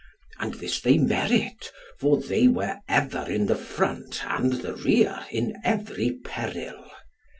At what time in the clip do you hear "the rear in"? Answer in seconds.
4.51-5.57